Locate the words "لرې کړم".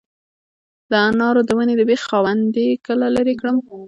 3.15-3.57